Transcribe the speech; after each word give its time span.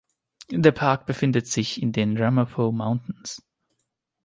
Der 0.49 0.71
Park 0.71 1.05
befindet 1.05 1.45
sich 1.45 1.79
in 1.79 1.91
den 1.91 2.17
Ramapo 2.17 2.71
Mountains. 2.71 3.43